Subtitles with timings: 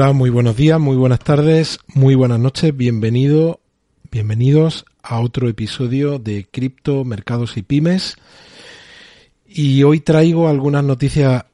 [0.00, 3.58] Hola, muy buenos días, muy buenas tardes, muy buenas noches, bienvenido,
[4.12, 8.14] bienvenidos a otro episodio de Cripto, Mercados y Pymes.
[9.44, 11.46] Y hoy traigo algunas noticias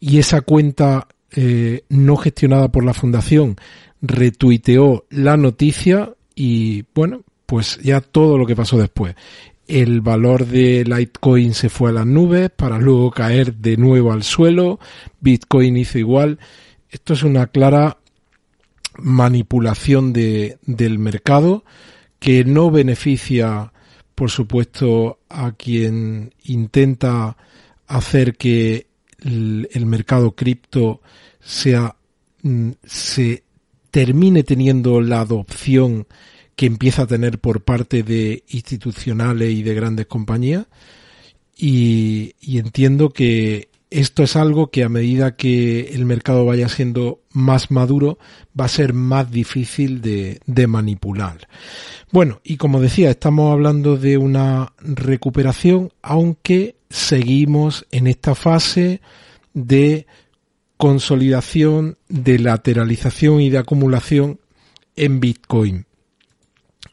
[0.00, 3.56] y esa cuenta eh, no gestionada por la fundación
[4.02, 9.14] retuiteó la noticia y bueno, pues ya todo lo que pasó después.
[9.68, 14.24] El valor de Litecoin se fue a las nubes para luego caer de nuevo al
[14.24, 14.80] suelo.
[15.20, 16.38] Bitcoin hizo igual.
[16.90, 17.98] Esto es una clara
[18.98, 21.64] manipulación de, del mercado
[22.18, 23.72] que no beneficia,
[24.14, 27.36] por supuesto, a quien intenta
[27.86, 28.88] hacer que
[29.20, 31.00] el, el mercado cripto
[31.40, 31.96] sea
[32.42, 33.44] mm, se
[33.92, 36.08] termine teniendo la adopción
[36.56, 40.66] que empieza a tener por parte de institucionales y de grandes compañías.
[41.56, 47.70] Y, entiendo que esto es algo que a medida que el mercado vaya siendo más
[47.70, 48.18] maduro
[48.58, 51.46] va a ser más difícil de, manipular.
[52.10, 59.02] Bueno, y como decía, estamos hablando de una recuperación, aunque seguimos en esta fase
[59.52, 60.06] de
[60.82, 64.40] consolidación de lateralización y de acumulación
[64.96, 65.86] en Bitcoin.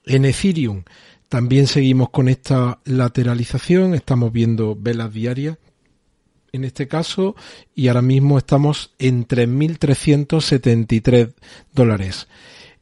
[0.05, 0.83] En Ethereum
[1.27, 5.57] también seguimos con esta lateralización, estamos viendo velas diarias
[6.51, 7.35] en este caso
[7.73, 11.33] y ahora mismo estamos en 3.373
[11.73, 12.27] dólares.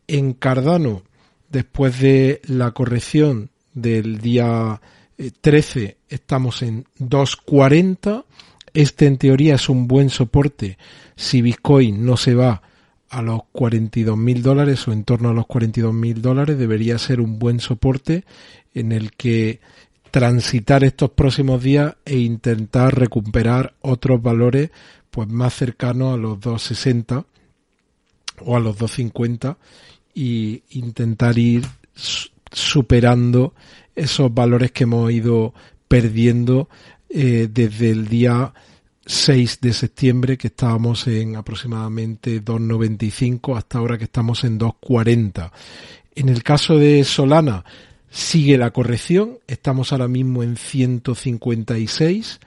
[0.07, 1.03] En Cardano,
[1.47, 4.81] después de la corrección del día
[5.39, 8.25] 13, eh, estamos en 240
[8.77, 10.77] este en teoría es un buen soporte
[11.15, 12.61] si Bitcoin no se va
[13.09, 17.19] a los 42 mil dólares o en torno a los 42 mil dólares debería ser
[17.19, 18.23] un buen soporte
[18.75, 19.61] en el que
[20.11, 24.69] transitar estos próximos días e intentar recuperar otros valores
[25.09, 27.25] pues más cercanos a los 260
[28.45, 29.57] o a los 250
[30.13, 31.65] y intentar ir
[32.51, 33.55] superando
[33.95, 35.55] esos valores que hemos ido
[35.87, 36.69] perdiendo
[37.09, 38.53] eh, desde el día
[39.05, 45.51] 6 de septiembre que estábamos en aproximadamente 2.95 hasta ahora que estamos en 2.40.
[46.15, 47.63] En el caso de Solana
[48.09, 52.39] sigue la corrección, estamos ahora mismo en 156.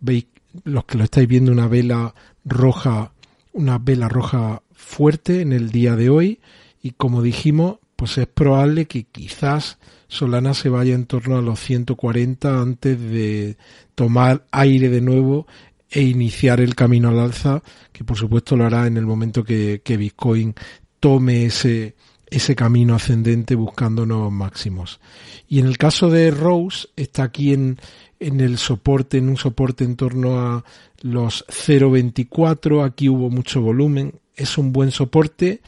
[0.00, 0.26] Veis
[0.64, 2.14] los que lo estáis viendo una vela
[2.44, 3.12] roja,
[3.52, 6.40] una vela roja fuerte en el día de hoy
[6.82, 9.78] y como dijimos, pues es probable que quizás
[10.08, 13.56] Solana se vaya en torno a los 140 antes de
[13.94, 15.46] tomar aire de nuevo
[15.90, 17.62] e iniciar el camino al alza,
[17.92, 20.54] que por supuesto lo hará en el momento que, que Bitcoin
[21.00, 21.94] tome ese,
[22.28, 25.00] ese camino ascendente buscando nuevos máximos.
[25.48, 27.78] Y en el caso de Rose, está aquí en,
[28.20, 30.62] en el soporte, en un soporte en torno a
[31.00, 35.62] los 0.24, aquí hubo mucho volumen, es un buen soporte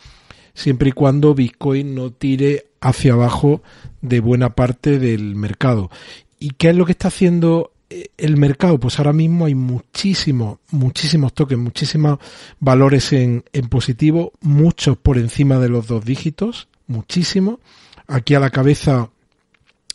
[0.56, 3.62] siempre y cuando Bitcoin no tire hacia abajo
[4.00, 5.91] de buena parte del mercado.
[6.41, 8.81] ¿Y qué es lo que está haciendo eh, el mercado?
[8.81, 12.19] Pues ahora mismo hay muchísimos, muchísimos tokens, muchísimos
[12.58, 17.59] valores en, positivo, muchos por encima de los dos dígitos, muchísimos.
[18.06, 19.11] Aquí a la cabeza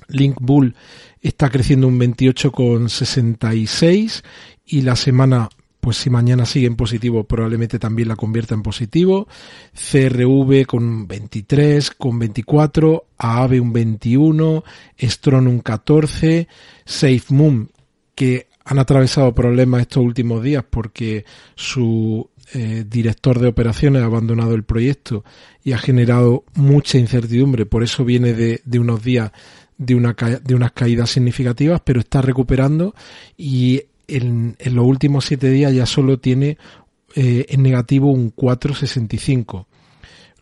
[0.08, 0.76] Link Bull
[1.22, 4.24] está creciendo un 28,66
[4.66, 5.50] y la semana
[5.82, 9.28] pues si mañana sigue en positivo probablemente también la convierta en positivo.
[9.74, 14.64] CRV con 23, con 24, AAVE un 21,
[15.00, 16.48] Stron un 14,
[16.86, 17.72] SafeMoon
[18.16, 21.26] que han atravesado problemas estos últimos días porque
[21.56, 25.24] su eh, director de operaciones ha abandonado el proyecto
[25.64, 29.32] y ha generado mucha incertidumbre, por eso viene de, unos días
[29.78, 32.94] de, una, de unas caídas significativas, pero está recuperando
[33.36, 36.58] y en, los últimos siete días ya solo tiene
[37.16, 39.66] eh, en negativo un 4,65.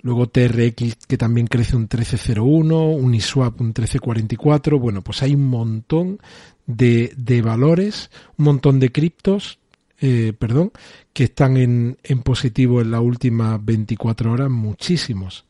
[0.02, 4.80] Luego TRX que también crece un 13,01, Uniswap un 13,44.
[4.80, 6.20] Bueno, pues hay un montón
[6.66, 9.60] de, de valores, un montón de criptos,
[10.00, 10.72] eh, perdón,
[11.12, 15.46] que están en, en positivo en las últimas 24 horas, muchísimos.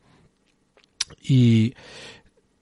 [1.21, 1.73] Y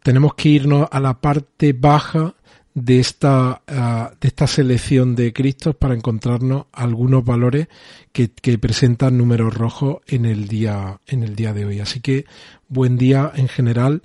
[0.03, 2.35] tenemos que irnos a la parte baja
[2.79, 7.69] de esta, ah, de esta selección de cristos para encontrarnos algunos valores
[8.11, 8.29] que,
[8.59, 11.79] presentan números rojos en el día, en el día de hoy.
[11.79, 12.25] Así que
[12.67, 14.03] buen día en general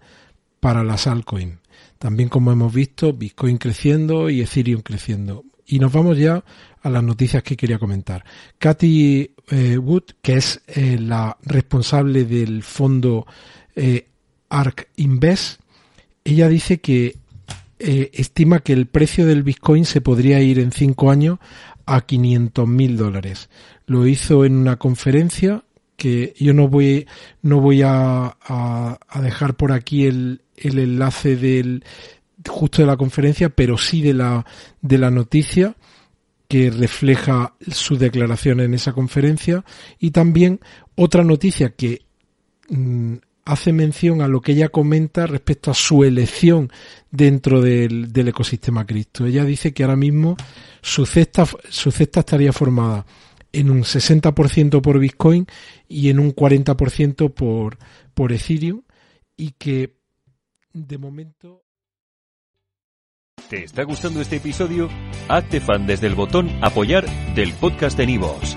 [0.58, 1.58] para las altcoins.
[1.98, 5.44] También como hemos visto, Bitcoin creciendo y Ethereum creciendo.
[5.66, 6.42] Y nos vamos ya
[6.80, 8.24] a las noticias que quería comentar.
[8.58, 13.26] Katy eh, Wood, que es eh, la responsable del fondo
[13.76, 14.08] eh,
[14.48, 15.60] ARK Invest,
[16.24, 17.21] ella dice que
[17.84, 21.38] eh, estima que el precio del Bitcoin se podría ir en cinco años
[21.84, 23.50] a 500 mil dólares.
[23.86, 25.64] Lo hizo en una conferencia
[25.96, 27.06] que yo no voy,
[27.42, 31.84] no voy a, a, dejar por aquí el, el enlace del,
[32.48, 34.46] justo de la conferencia, pero sí de la,
[34.80, 35.76] de la noticia
[36.48, 39.64] que refleja su declaración en esa conferencia
[39.98, 40.60] y también
[40.94, 42.02] otra noticia que
[42.68, 43.14] mm,
[43.44, 46.70] hace mención a lo que ella comenta respecto a su elección
[47.10, 49.26] dentro del, ecosistema cripto.
[49.26, 50.36] Ella dice que ahora mismo
[50.80, 53.06] su cesta, su cesta estaría formada
[53.52, 55.46] en un 60% por Bitcoin
[55.88, 57.78] y en un 40% por,
[58.14, 58.82] por Ethereum
[59.36, 59.96] y que
[60.72, 61.62] de momento...
[63.48, 64.88] ¿Te está gustando este episodio?
[65.28, 68.56] Hazte fan desde el botón apoyar del podcast de Nivos.